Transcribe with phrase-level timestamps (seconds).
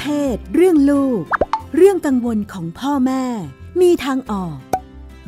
[0.00, 1.22] เพศ เรื่องลูก
[1.76, 3.24] เรื่องกังวลของพ่อแม่
[3.80, 4.56] มีทางออก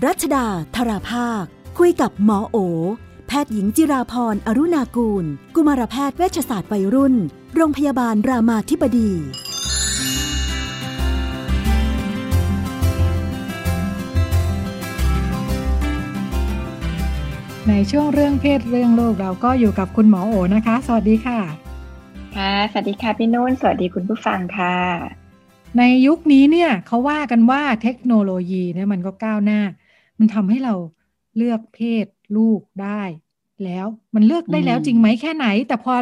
[0.05, 0.47] รัชดา
[0.77, 1.45] ธราภาค
[1.79, 2.57] คุยกับหมอโอ
[3.29, 5.25] แพทย์หญิงจิราพรอรุณากูล
[5.55, 7.15] กุมารแพทย์เวชศาสตร์วัยรุ่น
[7.55, 9.11] โรงพยาบาลรามาธิบดี
[17.69, 21.66] ในช่วงเรื่องเพศเรื่องโลกเราก็อยู่กับคุณหมอโอนะคะ สวัสดีค่ะ
[22.37, 24.77] ค่ะ สวัสดีค่ะพี่นุ่น สวัสดีคุณผู้ฟังค่ะ
[25.79, 29.61] ในยุคนี้เนี่ยเขาว่ากันว่าเทคโนโลยีเนี่ยมันก็ก้าวหน้า
[30.19, 30.75] มันทำให้เรา
[31.37, 33.03] เลือกเพศลูกได้
[33.65, 35.95] แล้วมันเลือกได้แล้วจริงไหมแค่ไหน แต่พอ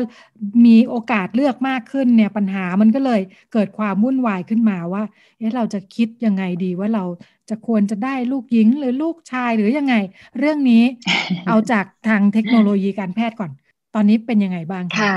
[0.66, 3.20] มีโอกาสเลือกมากขึ้นเนี่ยปัญหามันก็เลย
[3.52, 5.02] เกิดความวุ่นวายขึ้นมาว่า
[5.38, 7.04] เอ๊ะเราจะคิดยังไงดีว่าเรา
[7.50, 9.94] จะควรจะได้ลูกหญิงหรือลูกชายหรือยังไง
[10.38, 10.84] เรื่องนี้
[11.48, 13.50] เอาจากทางเทคโนโลยีการแพทย์ก่อน
[13.94, 15.16] ตอนนี้เป็นยังไงบ้างค่ะ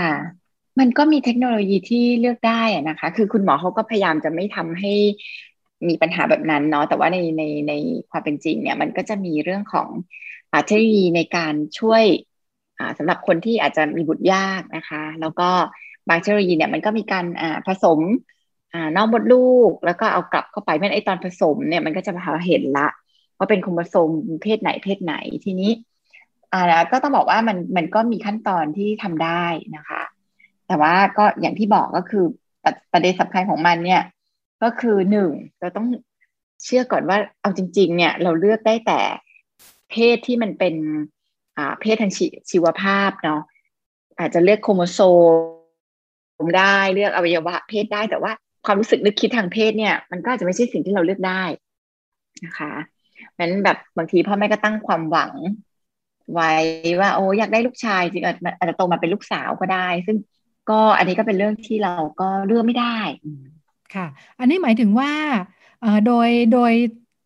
[0.80, 4.94] มันก็มีเทคโนโลยีที่เลือกได้นะคะ คือคุณหมอเขาก็พยายามจะไม่ทำให้
[5.88, 7.74] มีปัญหาแบบนั้นเนาะ แต่ว่าในในใน
[8.10, 9.90] ความเป็นจริงเนี่ย มันก็จะมีเรื่องของ
[10.66, 12.04] เทคโนโลยีในการช่วย
[12.98, 15.50] สำหรับคนที่อาจจะมีบุตรยากนะคะ แล้วก็
[16.10, 17.26] บางเทคโนโลยีเนี่ยมันก็มีการ
[17.68, 18.00] ผสม
[18.96, 22.88] นอกมดลูก แล้วก็เอากลับเข้าไปเมื่อไอตอนผสมเนี่ยมันก็จะพาเห็นละ
[23.38, 24.10] ว่าเป็นโครโมโซม
[24.44, 25.72] เพศไหนเพศไหนทีนี้
[26.54, 30.02] อ่าก็ต้องบอกว่ามันมันก็มีขั้นตอนที่ทำได้นะคะ
[30.68, 32.24] แต่ว่าก็อย่างที่บอกก็คือ
[32.92, 34.02] ประเด็นสำคัญของมันเนี่ย
[34.64, 35.88] ก็คือหนึ่งเราต้อง
[36.64, 39.00] เชื่อก่อนว่าเอาจริง ๆ เนี่ย เราเลือกได้แต่
[39.92, 40.76] เพศที่มันเป็น
[41.58, 42.14] อ่าเพศทาง
[42.50, 43.42] ชีวภาพเนาะ
[44.20, 45.00] อาจจะเลือกโครโมโซ
[46.44, 48.32] มได้เลือกอวัยวะเพศได้แต่ว่า
[48.66, 51.44] ความรู้สึกนึกคิดทางเพศเนี่ย มันก็อาจจะไม่ใช่สิ่งที่เราเลือกได้
[52.46, 52.74] นะคะ
[53.40, 55.34] นั้นแบบบางทีพ่อแม่ก็ตั้งความหวัง
[56.34, 56.52] ไว้
[57.00, 60.18] ว่าโอ้อยากได้ลูกชายจริงอาจจะโตมาเป็นลูกสาวก็ได้ ซึ่ง
[60.70, 62.98] ก็อันนี้ก็เป็นเรื่องที่เราก็เลือกไม่ได้
[63.96, 64.08] ค่ะ
[64.40, 65.12] อันนี้หมายถึงว่า
[66.06, 66.74] โดยโดย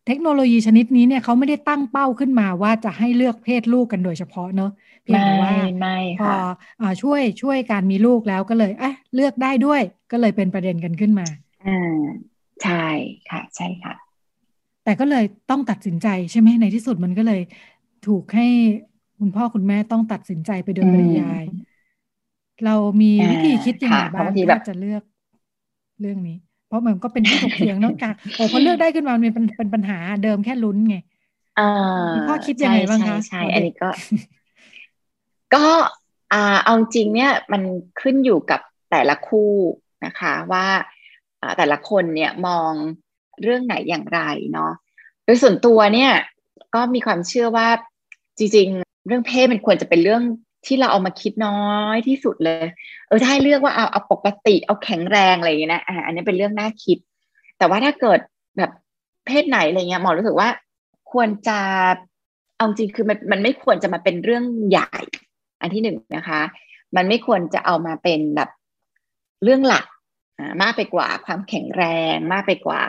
[0.06, 4.70] เทคโนโลยีชนิดนี้เนี่ยเขาไม่ได้ตั้งเป้าขึ้นมาว่าจะให้เลือกเพศลูกกันโดยเฉพาะเนอะ
[5.04, 5.52] เพียงแต่ว่า
[6.18, 6.30] พอ
[7.02, 9.80] ช่วยช่วยการมีลูกแล้วก็เลยเอะเลือกได้ด้วย
[10.12, 11.26] ก็เลยเป็นประเด็นกันขึ้นมา
[11.66, 11.78] อ่า
[12.62, 12.84] ใช่
[13.30, 13.94] ค่ะ ใช่ค่ะ
[14.84, 17.40] แต่ก็เลยต้องตัดสินใจใช่ไหมในที่สุดมันก็เลย
[18.06, 18.46] ถูกให้
[19.18, 21.44] คุณพ่อคุณแม่ต้องตัดสินใจไปโดยปริยาย
[22.64, 25.02] เรามีวิธีคิดยังไงบ้างที่จะเลือก
[26.00, 26.36] เรื่องนี้
[26.66, 30.96] เพราะมันก็เป็นที่ถกเถียงนอกจากโอ้พอเลือกได้ขึ้นมามันเป็นเป็นปัญหาเดิมแค่ลุ้นไง
[31.58, 31.70] อ่า
[32.28, 33.88] พ่อคิดยังไงบ้างคะใช่อันนี้ก็
[35.54, 35.66] ก็
[36.32, 37.62] อ่าเอาจริงเนี่ยมัน
[38.00, 39.52] ขึ้นอยู่กับแต่ละคู่
[40.04, 40.66] นะคะ ว่า
[41.58, 42.72] แต่ละคนเนี่ยมอง
[43.42, 44.20] เรื่องไหนอย่างไร
[44.52, 44.72] เนาะ
[45.24, 46.12] โดยส่วนตัวเนี่ย
[46.74, 47.68] ก็มีความเชื่อว่า
[48.38, 50.22] จริง ๆ เรื่องเพศมันควรจะเป็นเรื่อง
[50.66, 52.66] ที่เราเอามาคิดน้อยที่สุดเลย
[53.08, 56.98] เออถ้าให้เลือกว่าเอาเอาปกติเอาแข็งแรงอะไรอย่างเงี้นะอ่าอันนี้เป็นเรื่องน่าคิด
[57.58, 58.20] แต่ว่าถ้าเกิด
[58.58, 58.70] แบบ
[59.26, 60.48] เพศไหนอะไรเงี้ยหมอรู้สึกว่า
[61.12, 61.60] ควรจะ
[62.56, 64.98] เอาจริงคือมันมันไม่ควรจะมาเป็นเรื่องใหญ่
[65.60, 66.40] อันที่หนึ่งนะคะ
[66.96, 68.50] มันไม่ควรจะเอามาเป็นแบบ
[69.44, 69.86] เรื่องหลัก
[70.62, 71.84] มากไปกว่าความแข็งแร
[72.14, 72.82] งมากไปกว่า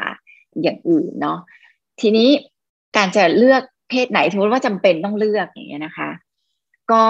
[0.62, 1.40] อย่างอื่นเนาะ
[2.02, 2.30] ทีนี้
[2.98, 6.10] การจะเลือกเพศไหนสมมติว่าจำเป็นต้องเลือกอย่างเงี้ยนะคะ
[6.92, 7.06] ก็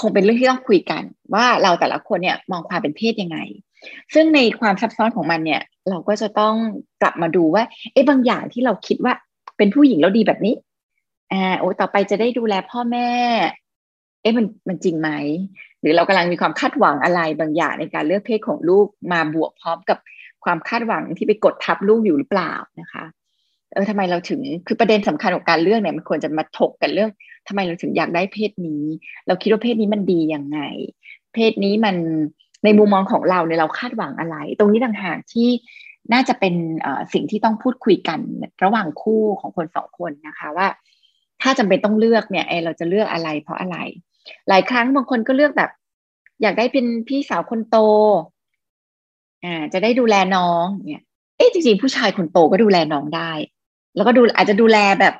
[0.00, 1.02] คงเป็นเรื่องที่ต้องคุยกัน
[1.34, 3.38] ว่าเราแต่ละคนเนี่ยมองความเป็นเพศยังไง
[4.14, 6.54] ซึ่งในความซับซ้อนของมันเนี่ย เราก็จะต้อง
[7.02, 7.62] กลับมาดูว่า
[7.92, 9.12] เอ๊ะบางอย่างที่เราคิดว่า
[9.56, 10.54] เป็นผู้หญิงแล้วดีแบบนี้
[11.32, 13.10] อ่าโอ้ต่อไปจะได้ดูแลพ่อแม่
[14.22, 15.10] เอ๊ะมันมันจริงไหม
[15.80, 19.98] หรือเรากำลังมีความคาดหวังอะไรบางอย่างในการเลือกเพศของลูกมาบวกพร้อมกับ
[20.44, 23.04] ความคาดหวังที่ไปกดทับลูกอยู่หรือเปล่านะคะ
[23.72, 27.10] เออทำไมเราถึงคือประเด็นสำคัญของการเลือกเนี่ยมันควรจะมาถกกันเรื่อง
[27.48, 28.84] ทำไมเราถึงอยากได้เพศนี้
[29.26, 30.58] เราคิดว่าเพศนี้มันดียังไง
[31.34, 31.96] เพศนี้มัน
[32.64, 35.48] ในมุมมองของเราเนี่ยเราคาดหวังอะไร ตรงนี้ต่างหากที่
[36.12, 36.54] น่าจะเป็น
[37.12, 38.20] สิ่งที่ต้องพูดคุยกัน
[38.64, 40.68] ระหว่างคู่ของคนสองคนนะคะว่า
[41.42, 43.76] ถ้าจำเป็นต้องเลือกเนี่ยไอเราจะเลือกอะไร เพราะอะไร
[44.48, 45.70] หลายครั้งบางคนก็เลือกแบบ
[46.42, 47.76] อยากได้เป็นพี่สาวคนโต
[49.44, 51.04] อ่าจะได้ดูแลน้องเนี่ย
[51.36, 53.32] เอ๊ะจริงๆผู้ชายคนโตก็ดูแลน้องได้
[53.96, 55.14] แล้วก็ดูอาจจะดูแลแบบ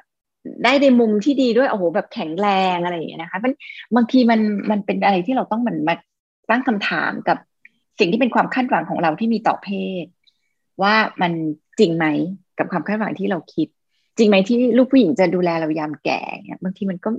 [0.65, 3.53] ได้ในมุมที่ดีด้วยโอ้โหแบบแข็งแรงอะไรอย่างเงี้ยนะคะมัน
[3.97, 4.41] บางทีมัน
[4.71, 5.95] มันเป็นอะไรที่เราต้องเหมือนมา
[6.51, 7.39] ตั้งคำถามกับ
[7.99, 9.69] สิ่งที่เป็นความคาดหวังของเราที่มีต่อเพ
[10.05, 10.05] ศ
[10.83, 11.33] ว่ามัน
[11.79, 12.07] จริงไหม
[12.59, 13.69] กับความคาดหวังที่เราคิด
[14.19, 17.11] จริงไหมที่ลูกผู้หญิงจะดูแลเรายามแก่เนี่ยบางทีมันก็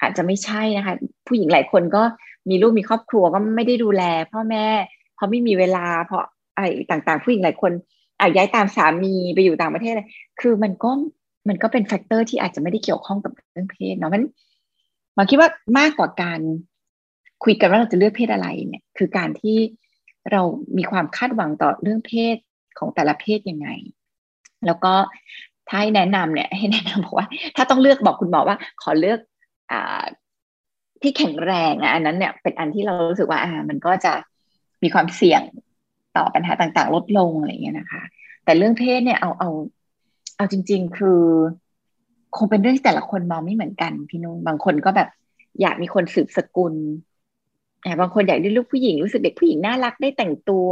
[0.00, 0.94] อาจจะไม่ใช่นะคะ
[1.26, 2.02] ผู้หญิงหลายคนก็
[2.50, 4.02] มีลูกมีครอบครัวก็ไม่ได้ดูแล
[4.32, 4.66] พ่อแม่
[5.14, 6.22] เพราะไม่มีเวลาเพราะ
[6.54, 7.72] อะไรต่างๆ ผู้หญิงหลายคน
[8.20, 10.08] อาย้ายตามสามีไปอยู่ต่างประเทศเลย
[10.40, 10.90] คือมันก็
[11.48, 14.22] มันก็เป็นแฟกเตอร์ที่อาจจะไม่ได้เกี่ยวข้องกับเรื่องเพศเนาะมัน
[15.16, 16.40] มาคิดว่ามากกว่าการ
[17.44, 19.56] คุยกันว่าเราจะเลือกเพศอะไรเนี่ย คือการที่
[20.32, 20.42] เรา
[20.78, 22.36] มีความคาดหวังต่อเรื่องเพศ
[22.78, 23.68] ของแต่ละเพศยังไง
[24.66, 24.94] แล้วก็
[25.68, 27.26] ถ้าให้แนะนำเนี่ย ให้แนะนำบอกว่า
[27.56, 29.18] ถ้าต้องเลือกบอกคุณหมอว่า ขอเลือก
[29.72, 30.02] อ่า
[31.02, 34.12] ที่แข็งแรงอะอันนั้นเนี่ย เป็นอันที่เรารู้สึกว่า อ่า มันก็จะ
[34.82, 35.42] มีความเสี่ยง
[36.16, 38.02] ต่อปัญหาต่างๆ ลดลงอะไรเงี้ยนะคะ
[38.44, 39.50] แต่เรื่องเพศเนี่ยเอาเอา
[40.36, 41.20] เอาจริง ๆ คือ
[42.36, 45.08] คงเป็นเรื่องที่แต่ละคนมองไม่เหมือนกันพี่นุ่นบางคนก็แบบ
[45.60, 46.74] อยากมีคนสืบสกุล
[48.00, 50.68] บางคนอยากได้ลูกผู้หญิงรู้สึกเด็กผู้หญิงน่ารักได้แต่งตัว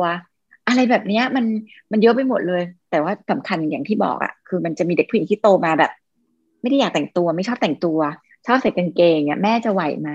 [0.67, 1.45] อะไรแบบเนี้ยมัน
[1.93, 5.93] มันเยอะไปหมดเลย แต่ว่าสำคัญอย่างที่บอกอะ่ะคือมันจะมีเด็กผู้หญิงที่โตมาแบบ
[6.61, 7.99] ไม่ได้อยากแต่งตัวไม่ชอบแต่งตัว
[8.47, 10.11] ชอบใส่กางเกงเนี่ยแม่จะไหวไหม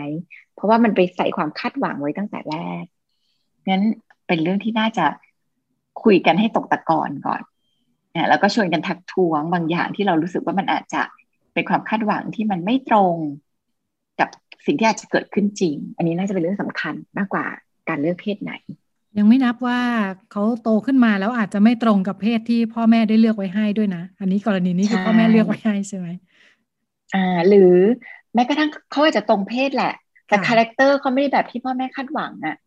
[0.55, 2.83] เพราะว่ามันไปใส่ความคาดหวังไว้ตั้งแต่แรก
[3.69, 3.83] งั้น
[4.27, 5.05] เป็นเรื่องที่น่าจะ
[6.03, 7.41] คุยกันให้ตกตะกอนก่อน
[8.29, 11.01] แล้วก็ชวนกันทักท้วงบางอย่างที่เรารู้สึกว่ามันอาจจะ
[11.53, 13.15] เป็นความคาดหวังที่มันไม่ตรง
[14.19, 14.29] กับ
[14.65, 17.45] สิ่งที่อาจจะเกิดขึ้นจริง อันนี้น่าจะเป็นเรื่องสำคัญมากกว่า
[17.89, 18.53] การเลือกเพศไหน
[19.17, 19.79] ยังไม่นับว่า
[20.31, 26.07] เขาโตขึ้นมาแล้วอาจจะไม่ตรงกับเพศที่พ่อแม่ได้เลือกไว้ให้ด้วยนะ อันนี้กรณีนี้คือพ่อแม่เลือกไว้ให้ใช่ไหม
[27.13, 27.73] อ่า หรือ
[28.33, 29.93] แม้กระทั่งเขาอาจจะตรงเพศแหละ
[30.27, 32.66] แต่คาแรคเตอร์เขาไม่ได้แบบที่พ่อแม่คาดหวังอะอ่าค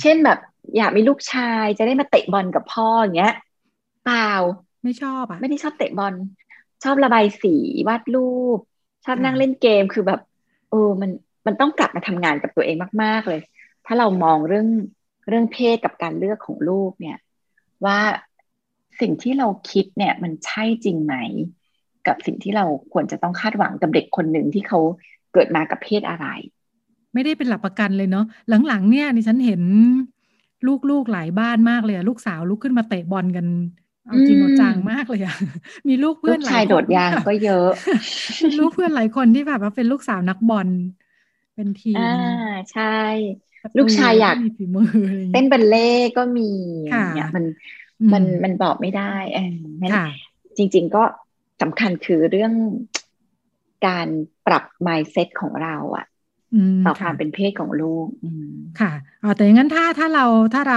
[0.00, 0.38] เช่นแบบ
[0.76, 3.34] อยากมีลูกชายจะได้มาเตะบอลกับพ่ออย่างเงี้ย
[4.04, 4.32] เปล่า
[4.84, 6.14] ไม่ชอบอะไม่ได้ชอบเตะบอล
[6.84, 7.54] ชอบระบายสี
[7.88, 8.58] วาดรูป
[9.04, 10.20] ชอบนั่งเล่นเกมคือแบบ
[10.70, 11.10] เออมัน
[11.46, 13.40] มันต้องกลับมาทำงานกับตัวเองมาก ๆเลย
[13.86, 14.68] ถ้าเรามองเรื่อง
[15.28, 17.18] เรื่องเพศกับการเลือกของลูกเนี่ย
[17.84, 17.98] ว่า
[19.00, 21.14] สิ่งที่เราคิดเนี่ยมันใช่จริงไหม
[22.06, 24.80] กับสิ่งที่เราควรจะต้องคาดหวังกับเด็กคนหนึ่งที่เขา
[25.32, 26.26] เกิดมากับเพศอะไร
[27.16, 28.24] ไม่ได้เป็นหลักประกันเลยเนาะ
[28.66, 29.62] หลังๆ เนี่ยดิฉันเห็น
[30.90, 33.46] ลูกๆหลายบ้านมากเลยอะลูกสาวลุกขึ้นมาเตะบอลกัน
[34.06, 35.36] เอาจริงเอาจังมากเลยอะ
[35.88, 37.68] มีลูกเพื่อนหลายชายโดดยางก็เยอะ
[38.58, 40.68] ลูกเพื่อนหลายคนที่แบบว่าเป็นลูกสาวนักบอล
[41.54, 42.12] เป็นทีมอ่า
[42.72, 42.96] ใช่
[43.78, 44.36] ลูกชายอยาก
[45.32, 46.50] เต้นบัลเล่ก็มี
[47.14, 47.44] เนี่ยมัน
[48.12, 49.52] มันมันบอกไม่ได้เออ
[49.82, 49.92] นั้น
[50.56, 51.02] จริง ๆก็
[51.62, 52.52] สำคัญคือเรื่อง
[53.86, 54.08] การ
[54.46, 56.06] ปรับ mindset ของเราอะ
[56.84, 58.06] ต่อความเป็นเพศของลูก
[58.76, 58.88] ค่ะ
[59.22, 60.22] อ๋อแต่อย่างนั้นถ้าถ้าเรา
[60.54, 60.76] ถ้าเรา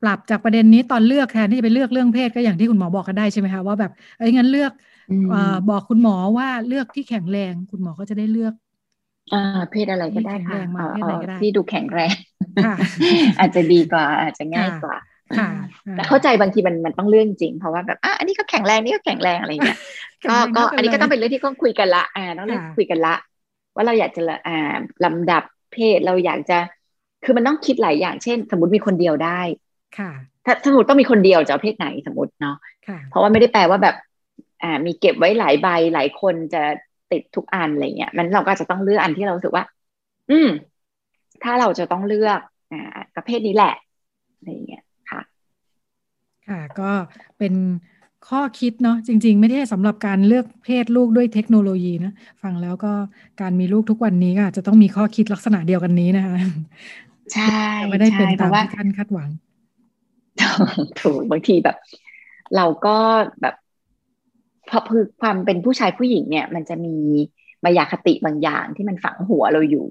[0.00, 4.72] ปรับจากประเด็นนี้ตอนเลือกแทนที่จะไปเลือกเรื่องเพศก็อย่างที่คุณหมอบอกกันได้ใช่ไหมคะว่าแบบเอ้ยงั้นเลือก
[5.28, 5.32] อ
[5.68, 8.52] บอกคุณหมอว่าเลือกที่แข็งแรง คุณหมอก็จะได้เลือก
[9.32, 9.38] อ่า
[9.70, 10.58] เพศอะไรก็ได้ค่ะ
[11.38, 12.14] ที่ดูแข็งแรง
[13.40, 14.94] อาจจะดีกว่าอาจจะง่ายกว่า
[15.94, 19.78] แต่เข้าใจบางทีมันมันต้องเรื่องจริงเพราะว่าแบบอะอันนี้ก็แข็งแรงนี่ก็แข็งแรงอะไรเงี้ย
[20.28, 23.14] ก็ก็อันนี้ก็ต้องเป็นเรื่องที่ต้องคุยกันละอ่าต้องเรื่องคุยกันละ
[23.74, 25.42] ว่าเราอยากจะอ่าลำดับ
[25.72, 26.58] เพศเราอยากจะ
[27.24, 29.40] คือมันต้องคิดหลายอย่างเช่น สมมติมีคนเดียวได้
[29.98, 30.10] ค่ะ
[30.44, 32.56] ถ้าสมมติต้องมีคนเดียวจะเพศไหนสมมติเนาะ
[33.10, 33.96] เพราะว่าไม่ได้แปลว่าแบบ
[34.62, 36.62] อ่ามีเก็บไว้หลายใบหลายคนจะ
[37.12, 39.64] ติดทุกอันอะไรเงี้ยมันเราก็จะต้องเลือกอันที่เราสึกว่า
[40.30, 40.48] อืม
[41.42, 42.40] ถ้าเราจะต้องเลือก
[42.72, 43.74] อ่าประเภทนี้แหละ
[44.36, 45.20] อะไรเงี้ยค่ะ
[46.48, 46.90] ค่ะ ก็
[47.38, 47.54] เป็น
[48.28, 52.92] ข้อคิดเนาะจริง ๆ ไม่ได้สำหรับการเลือกเพศลูกด้วยเทคโนโลยีนะฟังแล้วก็
[53.40, 56.36] การมีลูกทุกวันนี้ก็อาจจะต้องมีข้อคิดลักษณะเดียวกันนี้นะคะ
[57.34, 59.28] ใช่ไม่ได้เป็นตามที่ท่านคาดหวัง
[61.00, 61.76] ถูกบางทีแบบ
[62.56, 62.96] เราก็
[63.40, 63.54] แบบ
[64.66, 66.96] เพราะคือความเป็นผู้ชายผู้หญิงเนี่ย มันจะมี
[67.64, 69.86] มายาคติบางอย่างที่มันฝังหัวเราอยู่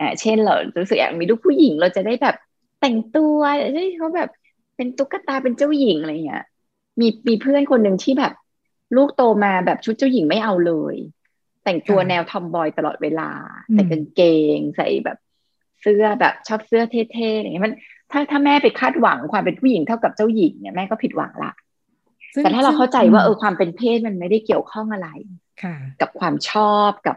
[0.00, 2.36] อ่าเช่นเรารู้สึกอยากมีลูกผู้หญิงเราจะได้แบบ
[2.80, 3.38] แต่งตัว
[3.74, 4.30] ให้เขาแบบ
[4.76, 6.44] เป็นตุ๊กตาเป็นเจ้าหญิงอะไรเงี้ย
[7.00, 8.32] มีมีเพื่อนคนหนึ่งที่แบบ
[8.96, 10.96] ลูกโตมาแบบชุดเจ้าหญิงไม่เอาเลย
[11.64, 13.30] แต่งตัวแนวทอมบอยตลอดเวลา
[13.72, 14.22] ใส่กางเก
[14.56, 15.18] งใส่แบบ
[15.80, 17.74] เสื้อแบบชอบเสื้อเท่ๆอะไรเงี้ยมัน
[18.10, 21.52] ถ้าถ้าแม่ไปคาดหวังความเป็นผู้หญิงเท่ากับเจ้าหญิงเนี่ยแม่ก็ผิดหวังละ
[22.42, 25.08] แต่ถ้าเราเข้าใจว่าเออความเป็นเพศมันไม่ได้เกี่ยวข้องอะไร
[26.00, 27.16] กับความชอบกับ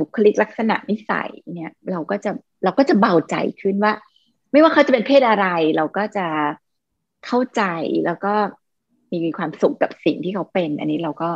[0.00, 2.30] บุคลิกลักษณะนิสัยเนี่ย เราก็จะ
[2.64, 3.92] เราก็จะเบาใจขึ้นว่า
[4.52, 6.26] ไม่ว่าเขาจะเป็นเพศอะไร เราก็จะ
[7.26, 7.62] เข้าใจ
[8.04, 8.34] แล้วก็
[9.12, 11.30] มีความสุขกับสิ่งที่เขาเป็น อันนี้เราก็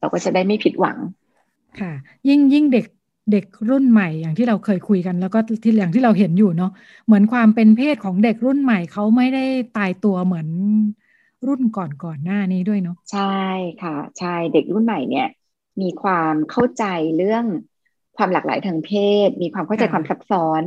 [0.00, 0.98] เราก็จะได้ไม่ผิดหวัง
[1.80, 1.92] ค่ะ
[2.28, 2.86] ยิ่งยิ่งเด็ก
[3.32, 6.72] เด็กรุ่นใหม่อย่างที่เราเคยคุยกัน แล้วก็ที่อย่างที่เราเห็นอยู่เนาะ
[7.06, 9.44] เหมือนความเป็นเพศของเด็กรุ่นใหม่เขาไม่ได้
[9.76, 10.48] ตายตัวเหมือน
[11.46, 13.40] รุ่นก่อนก่อนหน้านี้ด้วยเนาะใช่
[13.82, 15.28] ค่ะใช่เด็กรุ่นใหม่เนี่ย
[15.82, 16.84] มีความเข้าใจ
[17.16, 17.44] เรื่อง
[18.16, 18.90] ความหลากหลายทางเพ
[19.26, 20.62] ศ มีความเข้าใจความซับซ้อน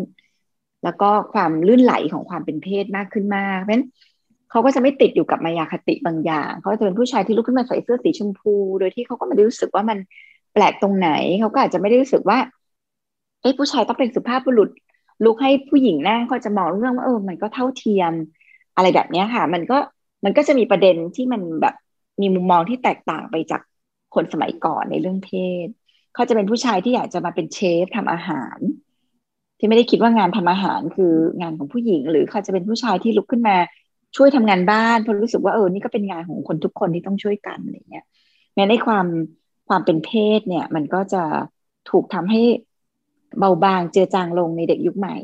[0.84, 3.86] แล้วก็ความลื่นไหลของความเป็นเพศมากขึ้นมากเพราะฉะนั้น
[4.52, 9.98] เขาก็จะไม่ติดอยู่กับมายาคติบางอย่าง เขาจะเป็นผู้ชายที่ลุกขึ้นมาใส่เสื้อสีชมพู โดยที่เขาก็ไม่ได้รู้สึกว่ามัน
[10.54, 12.38] แปลกตรงไหน เขาก็อาจจะไม่ได้รู้สึกว่า
[13.42, 14.70] เอ้ผู้ชายต้องเป็นสุภาพบุรุษ
[15.26, 18.14] ลุกให้ผู้หญิงนั่งเขาจะมองเรื่องว่าเออ มันก็เท่าเทียม
[18.76, 19.78] อะไรแบบนี้ค่ะ มันก็
[20.26, 21.76] มันก็จะมีประเด็นที่มันแบบ
[22.22, 23.62] มีมุมมองที่แตกต่างไปจาก
[24.16, 25.30] คนสมัยก่อนในเรื่องเพ
[25.66, 25.68] ศ
[26.14, 28.58] เขาจะเป็นผู้ชายที่อยากจะมาเป็นเชฟทำอาหาร
[29.60, 33.58] ที่ไม่ได้คิดว่างานทำอาหารคืองานของผู้หญิง หรือเขาจะเป็นผู้ชายที่ลุกขึ้นมา
[34.16, 38.06] ช่วยทำงานบ้านเพราะรู้สึกว่าเออนี่ก็เป็นงานของคนทุกคนที่ต้องช่วยกันอะไรเงี้ย
[38.56, 39.06] แม้ในความ
[39.68, 41.24] ความเป็นเพศเนี่ย มันก็จะ
[41.90, 42.42] ถูกทำให้
[43.40, 45.16] เบาบางเจือจางลงในเด็กยุคใหม่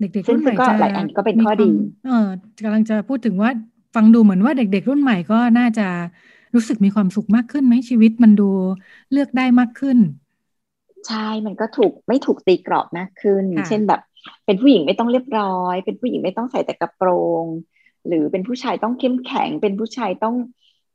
[0.00, 1.70] เด็กๆรุ่นใหม่จะหลายอันก็เป็นข้อดี
[2.04, 2.28] เออ
[2.64, 3.50] กำลังจะพูดถึงว่า
[3.94, 5.86] ฟังดูเหมือนว่าเด็กๆรุ่นใหม่ก็น่าจะ
[6.54, 8.50] รู้สึกมีความสุขมากขึ้นไหมชีวิตมันดู
[9.12, 9.98] เลือกได้มากขึ้น
[11.06, 14.00] ใช่มันก็ถูกไม่ถูกตีกรอบมากขึ้น เช่นแบบ
[14.44, 17.08] เป็นผู้หญิงไม่ต้องเรียบร้อย เป็นผู้หญิงไม่ต้องใส่แต่กระโปร
[17.44, 17.46] ง
[18.08, 20.34] หรือเป็นผู้ชายต้องเข้มแข็ง เป็นผู้ชายต้อง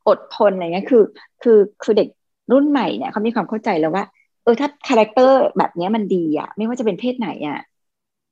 [0.08, 1.02] อดทนอะไรเงี้ยคือ
[1.42, 2.08] คือคือเด็ก
[2.52, 4.04] รุ่นใหม่เนี่ยเขามีความเข้าใจแล้วว่า
[4.42, 7.58] เออถ้า character แบบนี้มันดีอะไม่ว่าจะเป็นเพศไหนอะ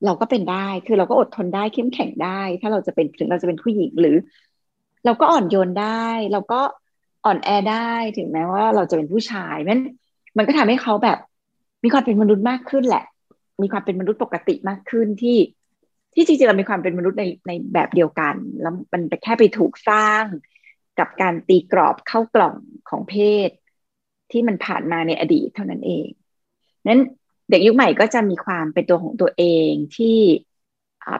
[0.04, 4.16] เราก็เป็นได้คือเราก็อดทนได้เข้มแข็งได้ ถ้าเราจะเป็นถึงเราจะเป็นผู้หญิงหรือ
[5.04, 6.60] เราก็อ่อนโยนได้ เราก็
[7.24, 9.80] อ่อนแอได้ถึงแม้ว่าเราจะเป็นผู้ชายมัน
[10.36, 11.18] มันก็ทำให้เขาแบบ
[11.84, 13.04] มีความเป็นมนุษย์มากขึ้นแหละ
[13.62, 15.36] มีความเป็นมนุษย์ปกติมากขึ้นที่
[16.14, 20.24] ที่จริงๆเรามีความเป็นมนุษย์ในในแบบเดียวกัน แล้วมันแค่ไปถูกสร้าง
[20.98, 22.56] กับการตีกรอบเข้ากล่อง
[22.90, 23.14] ของเพ
[23.48, 23.50] ศ
[24.30, 26.08] ที่มันผ่านมาในอดีตเท่านั้นเอง
[26.86, 27.02] นั้น
[27.50, 30.18] เด็กยุคใหม่ก็จะมีความเป็นตัวของตัวเองที่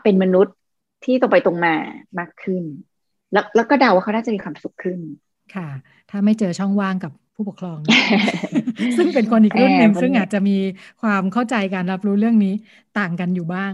[0.02, 0.56] เป็นมนุษย์
[1.04, 1.74] ที่ตรงไปตรงมา
[2.18, 2.62] มากขึ้น
[3.32, 5.00] แล้วแล้วก็เดาว่าเขาน่าจะมีความสุขขึ้น
[5.54, 5.68] ค่ะ
[6.10, 7.78] ถ้าไม่เจอช่องว่างกับผู้ปกครอง
[8.96, 10.56] ซึ่งเป็นคนอีกรุ่นหนึ่งซึ่งอาจจะมี
[11.02, 12.54] ความเข้าใจการรับรู้เรื่องนี้
[12.98, 13.72] ต่างกันอยู่บ้าง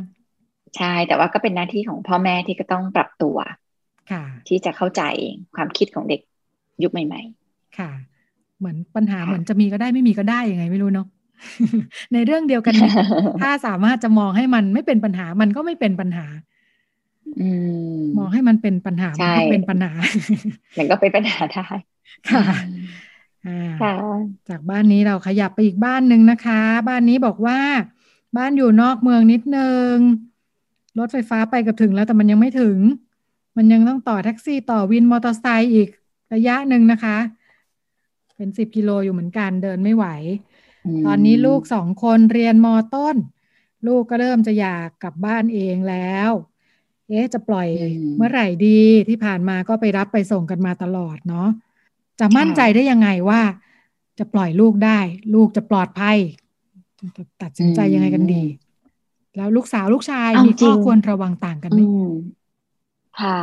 [0.77, 3.37] ใช่ แต่ว่าก็เป็นหน้าที่ของพ่อแม่ที่ก็ต้องปรับตัว
[4.11, 5.03] ค่ะ ที่จะเข้าใจ
[5.57, 6.21] ความคิดของเด็ก
[6.83, 7.91] ยุคใหม่ ๆ ค่ะ
[8.59, 11.07] เหมือนปัญหาเหมือนจะมีก็ได้ไม่มีก็ได้ยังไงไม่รู้เนาะ
[12.13, 12.75] ในเรื่องเดียวกัน
[13.43, 16.27] ถ้าสามารถจะมองให้มันไม่เป็นปัญหามันก็ไม่เป็นปัญหา
[18.19, 19.93] มองให้มันเป็นปัญหา มันก็เป็นปัญหา
[20.79, 21.67] มันก็เป็นปัญหาได้
[23.83, 23.95] ค่ะ
[24.49, 27.59] จากบ้านนี้เราขยับไปอีกบ้านหนึ่งนะคะ บ้านนี้บอกว่า
[28.37, 29.95] บ้านอยู่นอกเมืองนิดนึง
[30.99, 32.79] รถไฟฟ้าไปกับถึงแล้วแต่มันยังไม่ถึง
[33.57, 35.89] มันยังต้องต่อแท็กซี่ต่อวินมอเตอร์ไซค์อีก
[36.35, 37.19] ระยะหนึ่งนะคะ
[38.37, 40.07] เป็นสิบกิโลอยู่เหมือนกันเดินไม่ไหว
[41.07, 43.17] ตอนนี้ลูกสองคนเรียนมอต้น
[43.87, 46.31] ลูกก็เริ่มจะอยากกลับบ้านเองแล้ว
[47.09, 47.69] เอ๊ะจะปล่อย
[48.17, 51.49] เมื่อไหร่ดีที่ผ่านมาก็ไปรับไปส่งกันมาตลอดเนาะ
[52.21, 53.41] จะมั่นใจได้ยังไงว่า
[54.19, 54.99] จะปล่อยลูกได้
[55.35, 56.19] ลูกจะปลอดภัย
[57.43, 58.43] ตัดสินใจยังไงกันดี
[59.39, 61.81] แล้วลูกสาวลูกชายมีข้อควรระวังต่างกันไหม
[63.21, 63.41] ค่ะ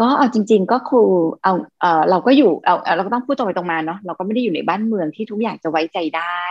[0.00, 1.02] ก็เอาจริง ๆ ก็ครู
[1.42, 6.44] เอาเออเราก็อยู่เอาเราก็ต้องพูดตรงไปตรงมาเนาะเราก็ไม่ได้อยู่ในบ้านเมืองที่ทุกอย่างจะไว้ใจได้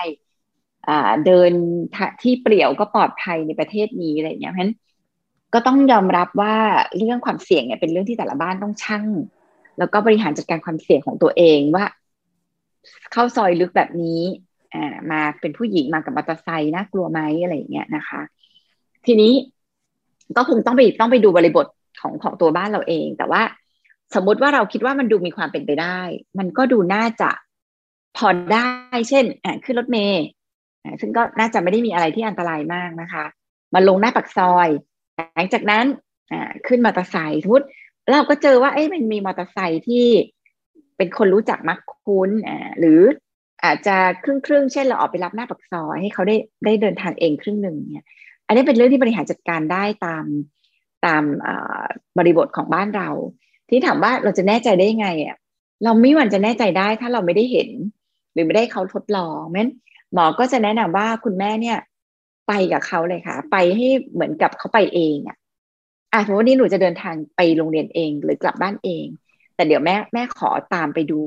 [0.88, 1.52] อ่าเดิน
[2.22, 4.74] ที่เปลี่ยวก็ปลอดภัยในประเทศนี้อะไรอย่างเงี้ยเพราะฉะนั้น
[5.54, 6.56] ก็ต้องยอมรับว่า
[6.98, 9.06] เรื่องความเสี่ยงเนี่ยเป็นเรื่องที่แต่ละบ้านต้องชั่ง
[9.78, 11.86] แล้วก็บริหารจัดการความเสี่ยงของตัวเองว่า
[13.12, 14.22] เข้าซอยลึกแบบนี้
[14.74, 18.22] อ่ามาเป็นผู้หญิงมากับมอเตอร์ไซค์น่ากลัวไหมอะไรอย่างเงี้ยนะคะ
[19.06, 19.34] ทีนี้
[20.38, 21.66] ก็คงต้องไปต้องไปดูบริบท
[22.02, 23.42] ของของตัวบ้านเราเอง แต่ว่า
[24.16, 26.00] สมมุติว่าเราคิดว่ามันดูมีความเป็นไปได้
[26.40, 27.30] มันก็ดูน่าจะ
[28.18, 28.68] พอได้
[29.10, 30.24] เช่นอ่าขึ้นรถเมย์
[31.02, 33.26] ซึ่งก็น่าจะไม่ได้มีอะไรที่อันตรายมากนะคะ
[33.74, 34.68] มาลงหน้าปักซอย
[35.36, 35.86] หลังจากนั้น
[36.68, 37.68] ขึ้นมอเตอร์ไซค์สมมติ
[38.12, 40.06] เราก็เจอว่าเอ้ยมันมีมอเตอร์ไซค์ที่
[40.98, 43.02] เป็นคนรู้จักมักคุ้นอ่าหรือ
[43.64, 48.06] อาจจะครึ่งครึ่งเช่นเราออกไปรับหน้าปักซอยให้เขาได้ได้เดินทางเองครึ่งหนึ่งเนี่ย
[48.52, 50.26] อันนี้เป็นเรื่องที่บริหารจัดการได้ตาม
[51.06, 51.24] ตาม
[52.18, 53.10] บริบทของบ้านเรา
[53.70, 55.38] ที่ถามว่าเราจะแน่ใจได้ยังไงอะ
[55.84, 57.70] เราไม่วันจะแน่ใจได้ถ้าเราไม่ได้เห็น
[58.34, 59.70] หรือไม่ได้เขาทดลองมั้น
[60.14, 61.78] หมอก็จะแนะนำว่าคุณแม่เนี่ย
[62.48, 65.38] ไปกับเขาเลยค่ะ ไปให้เหมือนกับเขาไปเองอะ
[66.14, 69.06] อะสมมติว่านี่หนูจะเดินทางไปโรงเรียนเองหรือกลับบ้านเอง
[69.56, 71.20] แต่เดี๋ยวแม่แม่ขอตามไปดู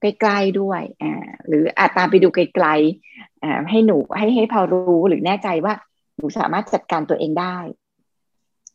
[0.00, 5.74] ใกล้ๆด้วยอ่าหรืออาจตามไปดูไกลๆอ่าให้หนูให้ให้พอรู้หรือแน่ใจว่า
[6.20, 7.56] นูสามารถจัดการตัวเองได้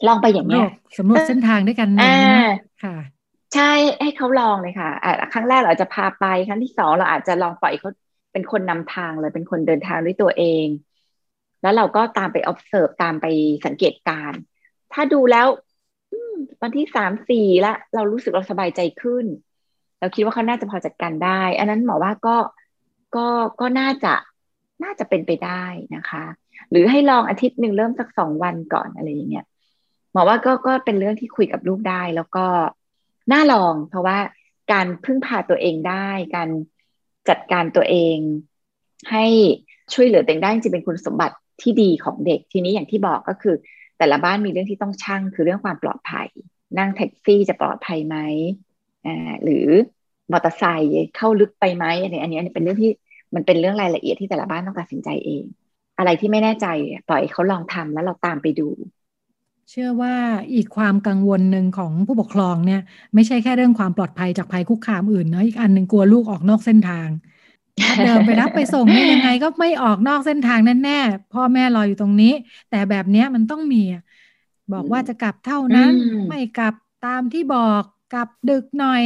[0.07, 0.63] ลองไปอย่างนี้
[0.97, 2.11] สำรวจเส้นทางด้วยกันนะ
[2.83, 2.97] ค่ะ
[3.53, 3.71] ใช่
[4.01, 7.91] ให้เขาลองเลยค่ะอ่าครั้งแรกเราจะพาไปครั้งที่สองเราอาจจะลองปล่อยเขา
[8.33, 10.67] เป็นคนนำทางเลยเป็นคนเดินทางด้วยตัวเอง
[11.61, 13.25] แล้วเราก็ตามไป observe ตามไป
[13.65, 14.31] สังเกตการ
[14.93, 15.47] ถ้าดูแล้ว
[16.61, 19.25] วันที่สามสี่ละเรารู้สึกเราสบายใจขึ้น
[19.99, 22.37] เราคิดว่าเขาน่าจะพอจัดการได้ อันนั้นหมอว่าก็
[23.15, 23.27] ก็
[23.61, 24.13] ก็น่าจะ
[24.83, 25.63] น่าจะเป็นไปได้
[25.95, 26.23] นะคะ
[26.71, 29.45] หรือให้ลองอาทิตย์หนึ่งเริ่มสักสองวันก่อนอะไรอย่างเงี้ย
[30.11, 32.45] หมอว่าก็ก็เป็นเรื่องที่คุยกับลูกได้แล้วก็
[33.31, 34.17] น่าลอง เพราะว่า
[34.71, 36.49] การพึ่งพาตัวเองได้ การ
[37.29, 38.17] จัดการตัวเอง
[39.11, 39.25] ให้
[39.93, 43.55] ช่วยเหลือตัวเองได้จริงเป็นคุณสมบัติที่ดีของเด็กทีนี้อย่างที่บอกก็คือ
[43.97, 46.27] แต่ละบ้านมีเรื่องที่ต้องชั่งคือเรื่องความปลอดภัย
[46.77, 48.17] นั่งแท็กซี่จะปลอดภัยไหม
[49.05, 49.67] อ่าหรือ
[50.31, 52.91] มอเตอร์ไซค์เข้าลึกไปไหมอันนี้อันนี้เป็นเรื่องที่
[53.35, 55.43] มันเป็นเรื่องรายละเอียดที่แต่ละบ้านต้องตัดสินใจเอง
[55.97, 56.65] อะไรที่ไม่แน่ใจ
[57.07, 58.67] ปล่อยเขาลองทำแล้วเราตามไปดู
[59.69, 60.13] เชื่อว่า
[60.53, 62.81] อีกความกังวลหนึ่งของผู้ปกครองเนี่ย
[63.13, 67.09] ไม่ใช่แค่เรื่องความปลอดภัยจากภัยคุกคามอื่นเนาะอีกอันหนึ่งกลัวลูกออกนอกเส้นทาง
[68.03, 72.33] เดินไปรับไปส่งเนี่ยยังไงก็ไม่ออกนอกเส้นทางแน่ๆพ่อแม่รออยู่ตรงนี้
[72.69, 73.81] แต่แบบเนี้ยมันต้องมี
[74.73, 75.93] บอกว่าจะกลับเท่านั้น
[76.27, 76.73] ไม่กลับ
[77.05, 77.83] ตามที่บอก
[78.13, 79.03] กลับดึกหน่อย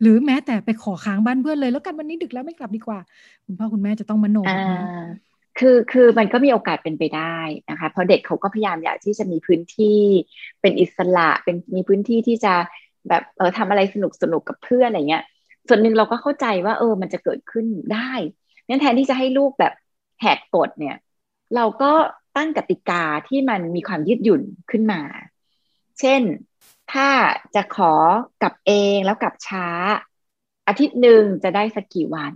[0.00, 3.00] หรือแม้แต่ไปขอค้างบ้านเพื่อนเลย แล้วกันวันนี้ดึกแล้วไม่กลับดีกว่า
[3.44, 4.74] คุณพ่อคุณแม่จะต้องมโนนะ
[5.58, 7.36] คือคือมันก็มีโอกาสเป็นไปได้
[7.70, 10.00] นะคะ เพราะเด็กเขาก็พยายามอยากที่จะมีพื้นที่
[10.60, 12.54] เป็นอิสระเป็นมีพื้นที่ที่จะ
[13.08, 15.24] แบบเออทำอะไรสนุกสนุกกับเพื่อนอะไรเงี้ย
[15.68, 18.10] ส่วนหนึ่งเราก็เข้าใจว่า เออ มันจะเกิดขึ้นได้
[18.68, 19.72] งั้นแทนที่จะให้ลูกแบบ
[20.20, 20.96] แหกกฎเนี่ย
[21.56, 21.92] เราก็
[22.36, 25.00] ตั้งกติกาที่มันมีความยืดหยุ่นขึ้นมา
[26.00, 26.22] เช่น
[26.92, 27.08] ถ้า
[27.54, 27.92] จะขอ
[28.42, 29.66] กลับเองแล้วกลับช้า
[30.68, 32.34] อาทิตย์หนึ่งจะได้สักกี่วัน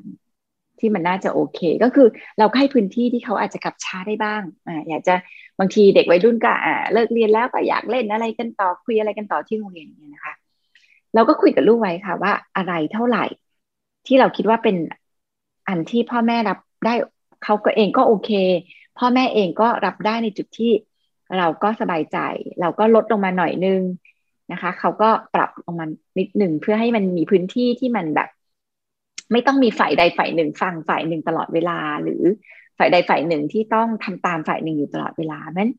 [0.80, 5.14] ที่มันน่าจะโอเค ก็คือเราให้พื้นที่ที่เขาอาจจะกลับช้าได้บ้างอ่าอยากจะ
[5.58, 10.34] บางทีเด็กวัยรุ่นก็อ่าเลิกเรียนแล้วก็อยากเล่นอะไรกันต่อคุยอะไรกันต่อที่โรงเรียนเนี่ยนะคะ
[11.14, 13.24] เราก็คุยกับลูกไว้ค่ะว่าอะไรเท่าไหร่
[14.06, 14.76] ที่เราคิดว่าเป็น
[15.68, 16.94] อันที่พ่อแม่รับได้
[17.44, 18.30] เขาก็เองก็โอเค
[18.98, 20.72] พ่อแม่เองก็รับได้ในจุดที่
[21.38, 22.18] เราก็สบายใจ
[22.60, 23.80] เราก็ลดลงมาหน่อยนึง
[24.52, 25.86] นะคะ เขาก็ปรับลงมา
[26.18, 28.28] นิดหนึ่งเพื่อให้มันมีพื้นที่ที่มันแบบ
[29.32, 32.22] ไม่ต้องมีฝ่ายใดฝ่ายหนึ่งฟังฝ่ายหนึ่งตลอดเวลา หรือ
[32.78, 35.70] ฝ่ายใดฝ่ายหนึ่งที่ต้องทำตามฝ่ายหนึ่งอยู่ตลอดเวลานั้น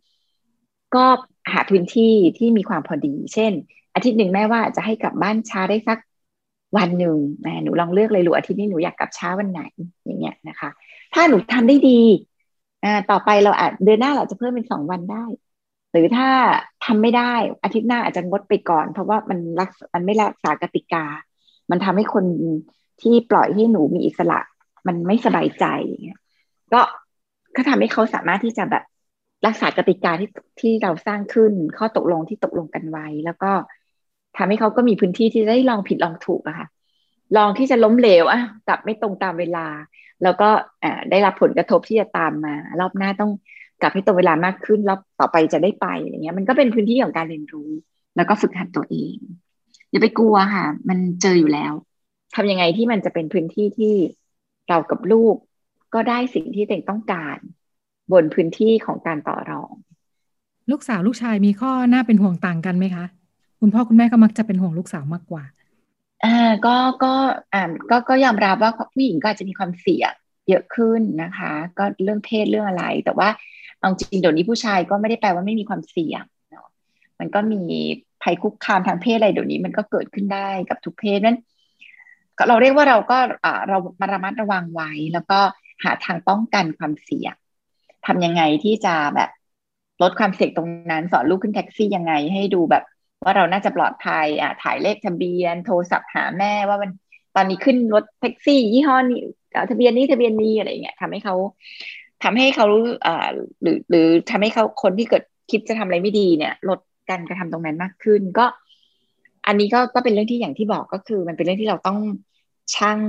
[0.95, 1.05] ก็
[1.53, 3.51] หาพื้นที่ที่มีความพอดี เช่น
[3.95, 5.99] อาทิตย์หนึ่งแม่ว่าจะให้กลับบ้านช้าได้สัก
[6.77, 9.61] วันหนึ่งแม่หนูลองเลือกเลยหรืออาทิตย์นี้หนูอยากกลับช้าวันไหน
[10.05, 10.69] อย่างเงี้ยนะคะ
[11.13, 12.01] ถ้าหนูทำได้ดี
[12.83, 15.23] อ่าต่อไปเราอาจเดือนหน้าเราจะเพิ่มเป็นสองวันได้
[15.91, 16.29] หรือถ้า
[16.85, 17.33] ทำไม่ได้
[17.63, 21.05] อาทิตย์หน้าอาจจะงดไปก่อน เพราะว่ามันรักมันไม่รักษากติกา
[21.71, 22.25] มันทำให้คน
[23.01, 24.39] ที่ปล่อยให้หนูมีอิสระ
[24.87, 25.65] มันไม่สบายใจ
[26.73, 26.81] ก็
[27.55, 28.83] ก็ทำให้เขาสามารถที่จะแบบ
[29.45, 33.51] รักษากติกาที่ที่เราสร้างขึ้นข้อตกลงที่ตกลงกันไว้ แล้วก็
[34.37, 36.67] ทำให้เขาก็มีพื้นที่ที่ได้ลองผิดลองถูกอะค่ะ
[37.37, 39.67] ลองที่จะล้มเหลวอะกลับไม่ตรงตามเวลา
[40.23, 40.49] แล้วก็
[41.11, 43.31] ได้รับผลกระทบที่จะตามมา รอบหน้าต้อง
[43.81, 47.69] กลับให้ตรงเวลามากขึ้นรอบต่อไปจะได้ไปอย่างเงี้ย มันก็เป็นพื้นที่ของการเรียนรู้
[48.15, 49.15] แล้วก็ฝึกหัดตัวเอง
[49.91, 51.73] อย่าไปกลัวค่ะ มันเจออยู่แล้ว
[52.35, 53.95] ทำยังไงที่มันจะเป็นพื้นที่ที่
[54.69, 55.35] เรากับลูก
[55.93, 57.37] ก็ได้สิ่งที่ตัวเองต้องการ
[58.11, 59.73] บนพื้นที่ของการต่อรอง
[60.71, 63.05] ลูกสาวลูกชายมีข้อหน้าเป็นห่วงต่างกันไหมคะ
[63.59, 65.43] คุณพ่อคุณแม่ก็มักจะเป็นห่วงลูกสาวมากกว่า
[66.25, 67.13] อ่าก็ก็
[67.53, 70.13] อ่าก็ก็ยอมรับว่าผู้หญิงก็อาจจะมีความเสี่ยง
[70.49, 73.29] เยอะขึ้นนะคะ ก็เรื่องเพศเรื่องอะไร แต่ว่า
[73.79, 76.67] เอาจริงเดี๋ยวนี้ผู้ชายก็ไม่ได้แปลว่าไม่มีความเสี่ยงเนาะ
[77.19, 77.61] มันก็มี
[78.23, 81.37] ภัยคุกคามทางเพศอะไรเดี๋ยวนี้มันก็เกิดขึ้นได้กับทุกเพศนั้น
[82.47, 83.17] เราเรียกว่าเราก็
[83.69, 85.39] เรามาระมัดระวังไว้ แล้วก็
[85.83, 87.35] หาทางป้องกันความเสี่ยง
[88.05, 89.29] ทำยังไงที่จะแบบ
[90.01, 92.83] ลดความเสี่ยงตรงนั้น สอนลูกขึ้นแท็กซี่ยังไงให้ดูแบบ
[93.23, 96.91] ว่าเราน่าจะปลอดภัยอ่าถ่ายเลขทะเบียน โทรศัพท์หาแม่ว่ามัน
[97.35, 99.21] ตอนนี้ขึ้นรถแท็กซี่ ยี่ห้อนี้
[99.71, 101.35] ทะเบียนนี้ทะเบียนนี้อะไรเงี้ยทำให้เขา
[102.23, 102.67] ทำให้เขา
[103.05, 103.27] อ่า
[103.61, 108.45] หรือหรือทำให้เขาคนที่เกิดคิดจะทำอะไรไม่ดีเนี่ย ลดการกระทำตรงนั้นมากขึ้น ก็
[109.47, 111.99] อันนี้ก็ก็เป็นเรื่องที่อย่างที่บอกก็คือ มันเป็นเรื่องที่เราต้อง
[112.75, 112.99] ชั่ง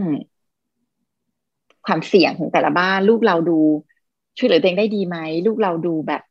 [1.87, 3.59] ความเสี่ยงของแต่ละบ้านลูกเราดู
[4.38, 6.22] ช่วยเหลือตัวเองได้ดีไหมลูกเราดูแบบ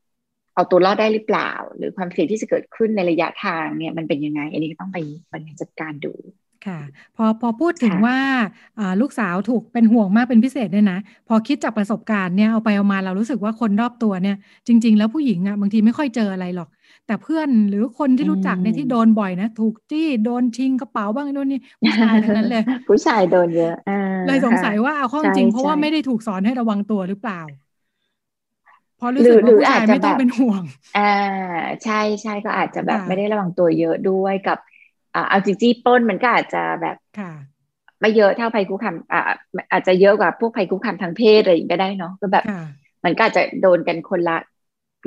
[0.54, 4.98] เอาตัวรอดได้หรือเปล่า หรือความเสี่ยงที่จะเกิดขึ้นในระยะทางเนี่ยมันเป็นยังไง อันนี้ก็ต้องไป
[5.32, 6.14] บริหารจัดการดู
[6.66, 6.80] ค่ะ
[7.16, 8.18] พอพอพูดถึงว่า
[9.02, 14.38] ลูกสาวถูกเป็นห่วงมากเป็นพิเศษเนี่ยนะพอคิดจากประสบการณ์เนี่ยเอาไปเอามาเรารู้สึกว่าคนรอบตัวเนี่ย
[14.68, 16.70] จริง ๆ แล้วผู้หญิงอะบางทีไม่ค่อยเจออะไรหรอก
[17.06, 23.74] แต่เพื่อนหรือคนที่รู้จักเนี่ยที่โดนบ่อยนะ ถูกจี้โดนชิงกระเป๋าบ้างโดนนี่ผู้ชายทั้งนั้นเลย ผู้ชายโดนเยอะ
[24.26, 27.42] เลยสงสัยว่าเอาข้อจริงเพราะว่าไม่ได้ถูกสอนให้ระวังตัวหรือเปล่า
[29.00, 30.64] พอรู้สึกว่าผู้ชายไม่ต้องเป็นห่วง
[30.96, 31.02] อ่า
[31.84, 34.58] ใช่ใช่ก็อาจจะแบบไม่ได้ระวังตัวเยอะด้วยกับ
[35.14, 37.32] อ่าเอาจริงๆป้นมันก็อาจจะแบบค่ะ
[38.02, 39.20] ไม่เยอะเท่าภัยคุกคามอ่า
[39.72, 42.46] อาจจะเยอะกว่าพวกภัยคุกคามทางเพศอะไรอย่างก็ได้เนาะก็แบบ
[43.06, 44.38] มันก็อาจจะโดนกันคนละ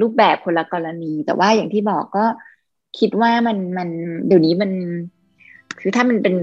[0.02, 2.24] รูปแบบคนละกรณี แต่ว่าอย่างที่บอกก็
[2.98, 3.88] คิดว่ามันมัน
[4.26, 4.70] เดี๋ยวนี้มัน
[5.80, 6.34] คือถ้ามันเป็น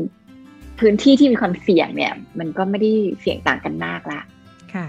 [0.80, 4.22] พื้นที่ที่มีความเสี่ยงเนี่ย มันก็ไม่ได้เสี่ยงต่างกันมากละ
[4.74, 4.88] ค่ะ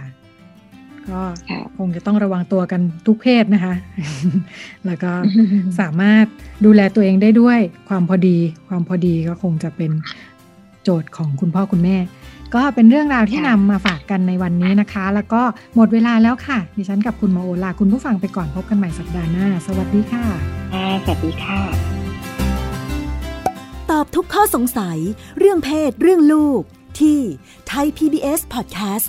[1.10, 1.20] ก็
[1.76, 3.74] คงจะต้องระวังตัวกันทุกเพศนะคะ
[4.86, 5.12] แล้วก็
[5.80, 6.26] สามารถ
[6.64, 9.90] ดูแลตัวเองได้ด้วยความพอดี ความพอดีก็คงจะเป็น
[10.88, 11.96] โจทย์ของคุณพ่อคุณแม่
[12.54, 15.42] ก็เป็นเรื่องราวที่นำมาฝากกันในวันนี้นะคะ แล้วก็
[15.76, 20.24] หมดเวลาแล้วค่ะ ดิฉันกับคุณมาโอลาคุณผู้ฟังไปก่อนพบกันใหม่สัปดาห์หน้า สวัสดีค่ะ
[21.04, 21.60] สวัสดีค่ะ
[23.90, 24.98] ตอบทุกข้อสงสัย
[25.38, 26.60] เรื่องเพศ เรื่องลูก
[27.00, 27.18] ที่
[27.70, 29.06] Thai PBS Podcast